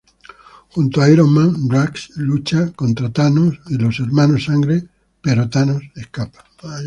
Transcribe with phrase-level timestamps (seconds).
[0.69, 4.83] Junto a Iron Man, Drax lucha contra Thanos y los Hermanos Sangre,
[5.21, 6.43] pero Thanos escapa.